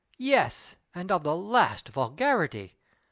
[0.17, 2.75] Yes, and of the last vulgarity